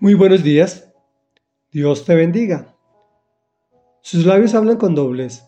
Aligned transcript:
Muy 0.00 0.14
buenos 0.14 0.44
días. 0.44 0.88
Dios 1.72 2.04
te 2.04 2.14
bendiga. 2.14 2.76
Sus 4.00 4.24
labios 4.24 4.54
hablan 4.54 4.76
con 4.76 4.94
dobles. 4.94 5.42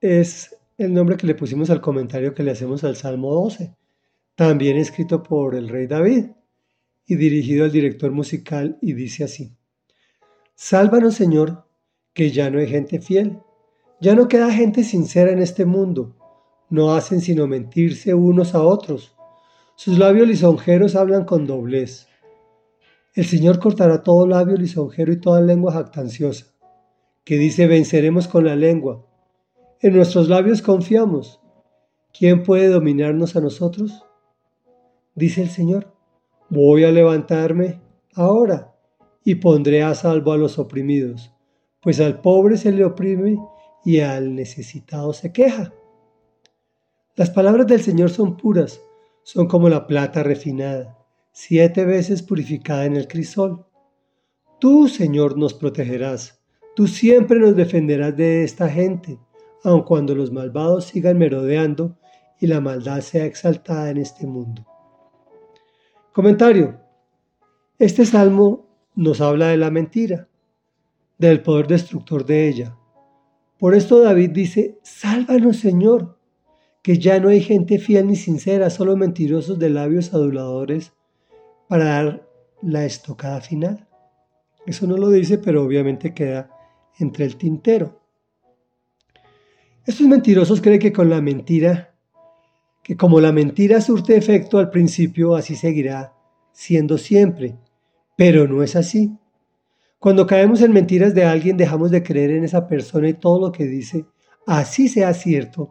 Es 0.00 0.56
el 0.78 0.94
nombre 0.94 1.18
que 1.18 1.26
le 1.26 1.34
pusimos 1.34 1.68
al 1.68 1.82
comentario 1.82 2.32
que 2.32 2.42
le 2.42 2.52
hacemos 2.52 2.84
al 2.84 2.96
Salmo 2.96 3.34
12, 3.34 3.76
también 4.34 4.78
escrito 4.78 5.22
por 5.22 5.54
el 5.54 5.68
rey 5.68 5.86
David 5.88 6.28
y 7.04 7.16
dirigido 7.16 7.66
al 7.66 7.70
director 7.70 8.12
musical 8.12 8.78
y 8.80 8.94
dice 8.94 9.24
así. 9.24 9.52
Sálvanos 10.54 11.16
Señor, 11.16 11.66
que 12.14 12.30
ya 12.30 12.48
no 12.48 12.60
hay 12.60 12.68
gente 12.68 12.98
fiel, 12.98 13.40
ya 14.00 14.14
no 14.14 14.26
queda 14.26 14.50
gente 14.50 14.84
sincera 14.84 15.32
en 15.32 15.42
este 15.42 15.66
mundo, 15.66 16.16
no 16.70 16.94
hacen 16.94 17.20
sino 17.20 17.46
mentirse 17.46 18.14
unos 18.14 18.54
a 18.54 18.62
otros. 18.62 19.14
Sus 19.76 19.98
labios 19.98 20.28
lisonjeros 20.28 20.96
hablan 20.96 21.26
con 21.26 21.46
doblez. 21.46 22.08
El 23.14 23.26
Señor 23.26 23.58
cortará 23.58 24.02
todo 24.02 24.26
labio 24.26 24.56
lisonjero 24.56 25.12
y 25.12 25.20
toda 25.20 25.42
lengua 25.42 25.74
jactanciosa, 25.74 26.46
que 27.24 27.36
dice 27.36 27.66
venceremos 27.66 28.26
con 28.26 28.46
la 28.46 28.56
lengua. 28.56 29.04
En 29.80 29.94
nuestros 29.94 30.30
labios 30.30 30.62
confiamos. 30.62 31.38
¿Quién 32.18 32.42
puede 32.42 32.68
dominarnos 32.68 33.36
a 33.36 33.42
nosotros? 33.42 34.02
Dice 35.14 35.42
el 35.42 35.50
Señor, 35.50 35.92
voy 36.48 36.84
a 36.84 36.90
levantarme 36.90 37.82
ahora 38.14 38.74
y 39.24 39.34
pondré 39.34 39.82
a 39.82 39.94
salvo 39.94 40.32
a 40.32 40.38
los 40.38 40.58
oprimidos, 40.58 41.34
pues 41.82 42.00
al 42.00 42.22
pobre 42.22 42.56
se 42.56 42.72
le 42.72 42.82
oprime 42.82 43.36
y 43.84 44.00
al 44.00 44.34
necesitado 44.34 45.12
se 45.12 45.32
queja. 45.34 45.74
Las 47.14 47.28
palabras 47.28 47.66
del 47.66 47.82
Señor 47.82 48.08
son 48.08 48.38
puras, 48.38 48.80
son 49.22 49.48
como 49.48 49.68
la 49.68 49.86
plata 49.86 50.22
refinada 50.22 51.01
siete 51.32 51.86
veces 51.86 52.22
purificada 52.22 52.84
en 52.84 52.94
el 52.94 53.08
crisol. 53.08 53.64
Tú, 54.60 54.86
Señor, 54.86 55.38
nos 55.38 55.54
protegerás, 55.54 56.40
tú 56.76 56.86
siempre 56.86 57.38
nos 57.40 57.56
defenderás 57.56 58.16
de 58.16 58.44
esta 58.44 58.68
gente, 58.68 59.18
aun 59.64 59.82
cuando 59.82 60.14
los 60.14 60.30
malvados 60.30 60.84
sigan 60.84 61.18
merodeando 61.18 61.98
y 62.38 62.46
la 62.46 62.60
maldad 62.60 63.00
sea 63.00 63.24
exaltada 63.24 63.90
en 63.90 63.96
este 63.96 64.26
mundo. 64.26 64.66
Comentario. 66.12 66.78
Este 67.78 68.04
salmo 68.04 68.66
nos 68.94 69.20
habla 69.20 69.48
de 69.48 69.56
la 69.56 69.70
mentira, 69.70 70.28
del 71.18 71.42
poder 71.42 71.66
destructor 71.66 72.26
de 72.26 72.48
ella. 72.48 72.76
Por 73.58 73.74
esto 73.74 74.00
David 74.00 74.30
dice, 74.30 74.78
sálvanos 74.82 75.56
Señor, 75.56 76.18
que 76.82 76.98
ya 76.98 77.18
no 77.18 77.28
hay 77.28 77.40
gente 77.40 77.78
fiel 77.78 78.08
ni 78.08 78.16
sincera, 78.16 78.70
solo 78.70 78.96
mentirosos 78.96 79.58
de 79.58 79.70
labios 79.70 80.12
aduladores 80.12 80.92
para 81.72 81.86
dar 81.86 82.28
la 82.60 82.84
estocada 82.84 83.40
final. 83.40 83.88
Eso 84.66 84.86
no 84.86 84.98
lo 84.98 85.08
dice, 85.08 85.38
pero 85.38 85.64
obviamente 85.64 86.12
queda 86.12 86.50
entre 86.98 87.24
el 87.24 87.38
tintero. 87.38 87.98
Estos 89.86 90.06
mentirosos 90.06 90.60
creen 90.60 90.78
que 90.78 90.92
con 90.92 91.08
la 91.08 91.22
mentira, 91.22 91.94
que 92.82 92.94
como 92.94 93.22
la 93.22 93.32
mentira 93.32 93.80
surte 93.80 94.18
efecto 94.18 94.58
al 94.58 94.68
principio, 94.68 95.34
así 95.34 95.56
seguirá 95.56 96.12
siendo 96.52 96.98
siempre. 96.98 97.56
Pero 98.18 98.46
no 98.46 98.62
es 98.62 98.76
así. 98.76 99.16
Cuando 99.98 100.26
caemos 100.26 100.60
en 100.60 100.74
mentiras 100.74 101.14
de 101.14 101.24
alguien, 101.24 101.56
dejamos 101.56 101.90
de 101.90 102.02
creer 102.02 102.32
en 102.32 102.44
esa 102.44 102.68
persona 102.68 103.08
y 103.08 103.14
todo 103.14 103.40
lo 103.40 103.50
que 103.50 103.64
dice, 103.64 104.04
así 104.46 104.90
sea 104.90 105.14
cierto, 105.14 105.70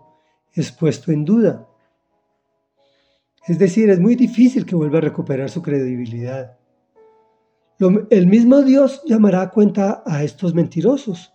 es 0.52 0.72
puesto 0.72 1.12
en 1.12 1.26
duda. 1.26 1.68
Es 3.48 3.58
decir, 3.58 3.90
es 3.90 4.00
muy 4.00 4.16
difícil 4.16 4.66
que 4.66 4.76
vuelva 4.76 5.00
a 5.00 5.02
recuperar 5.02 5.50
su 5.50 5.62
credibilidad. 5.62 6.58
el 8.10 8.28
mismo 8.28 8.62
Dios 8.62 9.02
llamará 9.08 9.42
a 9.42 9.50
cuenta 9.50 10.04
a 10.06 10.24
estos 10.24 10.54
mentirosos. 10.54 11.34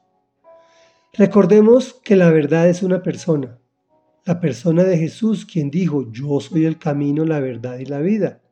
Recordemos 1.15 1.95
que 2.05 2.15
la 2.15 2.31
verdad 2.31 2.69
es 2.69 2.83
una 2.83 3.03
persona, 3.03 3.59
la 4.25 4.39
persona 4.39 4.85
de 4.85 4.99
Jesús, 4.99 5.47
quien 5.47 5.71
dijo, 5.71 6.11
yo 6.13 6.41
soy 6.41 6.67
el 6.67 6.79
camino, 6.79 7.25
la 7.25 7.41
verdad 7.41 7.79
y 7.79 7.87
la 7.87 7.99
vida. 7.99 8.43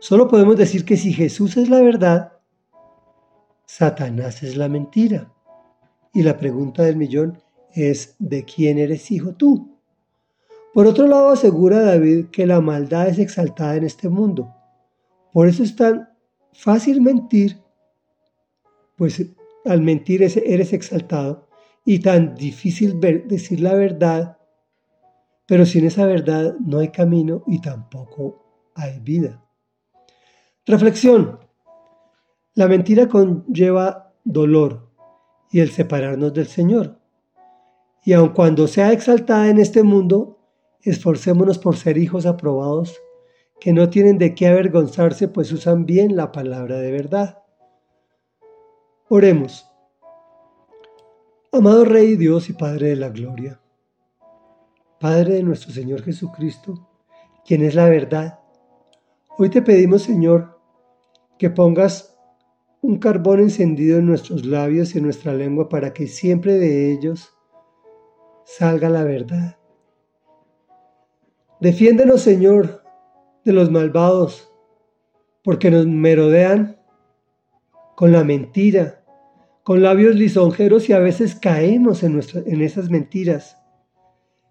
Solo 0.00 0.28
podemos 0.28 0.56
decir 0.56 0.84
que 0.84 0.96
si 0.96 1.12
Jesús 1.12 1.56
es 1.56 1.68
la 1.68 1.80
verdad, 1.82 2.32
Satanás 3.66 4.42
es 4.42 4.56
la 4.56 4.68
mentira. 4.68 5.32
Y 6.12 6.22
la 6.22 6.36
pregunta 6.36 6.82
del 6.82 6.96
millón 6.96 7.38
es, 7.72 8.16
¿de 8.18 8.44
quién 8.44 8.78
eres 8.78 9.10
hijo 9.10 9.34
tú? 9.34 9.73
Por 10.74 10.88
otro 10.88 11.06
lado, 11.06 11.28
asegura 11.30 11.82
David 11.82 12.26
que 12.32 12.48
la 12.48 12.60
maldad 12.60 13.08
es 13.08 13.20
exaltada 13.20 13.76
en 13.76 13.84
este 13.84 14.08
mundo. 14.08 14.52
Por 15.32 15.46
eso 15.46 15.62
es 15.62 15.76
tan 15.76 16.08
fácil 16.52 17.00
mentir, 17.00 17.62
pues 18.96 19.24
al 19.64 19.80
mentir 19.82 20.22
eres 20.22 20.72
exaltado, 20.72 21.46
y 21.84 22.00
tan 22.00 22.34
difícil 22.34 22.98
decir 23.00 23.60
la 23.60 23.74
verdad, 23.74 24.38
pero 25.46 25.64
sin 25.64 25.84
esa 25.84 26.06
verdad 26.06 26.56
no 26.58 26.80
hay 26.80 26.88
camino 26.88 27.44
y 27.46 27.60
tampoco 27.60 28.72
hay 28.74 28.98
vida. 28.98 29.44
Reflexión. 30.66 31.38
La 32.54 32.66
mentira 32.66 33.08
conlleva 33.08 34.12
dolor 34.24 34.90
y 35.52 35.60
el 35.60 35.70
separarnos 35.70 36.32
del 36.32 36.46
Señor. 36.46 36.98
Y 38.04 38.12
aun 38.12 38.30
cuando 38.30 38.66
sea 38.66 38.92
exaltada 38.92 39.48
en 39.50 39.58
este 39.58 39.82
mundo, 39.82 40.43
Esforcémonos 40.84 41.58
por 41.58 41.76
ser 41.76 41.96
hijos 41.96 42.26
aprobados, 42.26 43.00
que 43.58 43.72
no 43.72 43.88
tienen 43.88 44.18
de 44.18 44.34
qué 44.34 44.48
avergonzarse, 44.48 45.28
pues 45.28 45.50
usan 45.50 45.86
bien 45.86 46.14
la 46.14 46.30
palabra 46.30 46.76
de 46.78 46.92
verdad. 46.92 47.38
Oremos. 49.08 49.66
Amado 51.52 51.86
Rey 51.86 52.16
Dios 52.16 52.50
y 52.50 52.52
Padre 52.52 52.88
de 52.88 52.96
la 52.96 53.08
Gloria, 53.08 53.62
Padre 55.00 55.34
de 55.34 55.42
nuestro 55.42 55.72
Señor 55.72 56.02
Jesucristo, 56.02 56.90
quien 57.46 57.62
es 57.62 57.74
la 57.74 57.88
verdad, 57.88 58.40
hoy 59.38 59.48
te 59.48 59.62
pedimos, 59.62 60.02
Señor, 60.02 60.60
que 61.38 61.48
pongas 61.48 62.18
un 62.82 62.98
carbón 62.98 63.40
encendido 63.40 64.00
en 64.00 64.06
nuestros 64.06 64.44
labios 64.44 64.94
y 64.94 64.98
en 64.98 65.04
nuestra 65.04 65.32
lengua 65.32 65.68
para 65.70 65.94
que 65.94 66.08
siempre 66.08 66.58
de 66.58 66.92
ellos 66.92 67.30
salga 68.44 68.90
la 68.90 69.04
verdad 69.04 69.56
Defiéndenos, 71.64 72.20
Señor, 72.20 72.82
de 73.42 73.54
los 73.54 73.70
malvados, 73.70 74.52
porque 75.42 75.70
nos 75.70 75.86
merodean 75.86 76.76
con 77.96 78.12
la 78.12 78.22
mentira, 78.22 79.02
con 79.62 79.80
labios 79.80 80.14
lisonjeros 80.14 80.90
y 80.90 80.92
a 80.92 80.98
veces 80.98 81.34
caemos 81.34 82.02
en, 82.02 82.20
en 82.44 82.60
esas 82.60 82.90
mentiras 82.90 83.56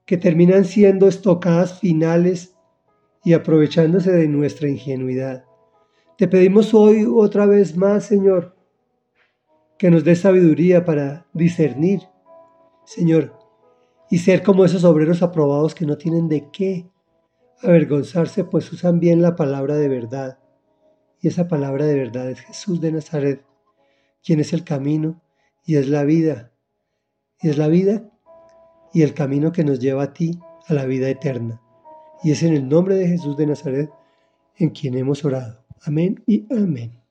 que 0.07 0.18
terminan 0.18 0.66
siendo 0.66 1.07
estocadas 1.07 1.79
finales 1.79 2.56
y 3.23 3.34
aprovechándose 3.34 4.12
de 4.12 4.28
nuestra 4.28 4.68
ingenuidad. 4.68 5.46
Te 6.18 6.28
pedimos 6.28 6.73
hoy 6.73 7.06
otra 7.07 7.46
vez 7.46 7.78
más, 7.78 8.06
Señor, 8.06 8.56
que 9.78 9.91
nos 9.91 10.03
dé 10.03 10.16
sabiduría 10.16 10.84
para 10.84 11.28
discernir, 11.31 12.02
Señor, 12.85 13.38
y 14.09 14.18
ser 14.18 14.41
como 14.41 14.66
esos 14.66 14.84
obreros 14.84 15.22
aprobados 15.22 15.75
que 15.75 15.85
no 15.85 15.96
tienen 15.96 16.28
de 16.28 16.50
qué 16.50 16.91
avergonzarse, 17.62 18.44
pues 18.44 18.72
usan 18.72 19.00
bien 19.00 19.22
la 19.22 19.36
palabra 19.36 19.75
de 19.75 19.88
verdad. 19.88 20.40
Y 21.22 21.28
esa 21.28 21.47
palabra 21.47 21.86
de 21.86 21.96
verdad 21.96 22.30
es 22.30 22.41
Jesús 22.41 22.81
de 22.81 22.91
Nazaret, 22.91 23.46
quien 24.24 24.40
es 24.40 24.53
el 24.53 24.64
camino 24.64 25.22
y 25.66 25.75
es 25.75 25.88
la 25.88 26.03
vida. 26.03 26.52
Y 27.41 27.50
es 27.50 27.58
la 27.58 27.68
vida 27.68 28.09
y 28.94 29.02
el 29.02 29.14
camino 29.14 29.52
que 29.52 29.64
nos 29.64 29.80
lleva 29.80 30.03
a 30.03 30.14
ti, 30.14 30.40
a 30.68 30.74
la 30.74 30.86
vida 30.86 31.09
eterna. 31.09 31.62
Y 32.24 32.31
es 32.31 32.44
en 32.44 32.53
el 32.53 32.69
nombre 32.69 32.96
de 32.96 33.08
Jesús 33.08 33.36
de 33.38 33.47
Nazaret 33.47 33.90
en 34.58 34.70
quien 34.70 34.97
hemos 34.97 35.25
orado. 35.25 35.66
Amén 35.85 36.24
y 36.25 36.46
amén. 36.53 37.03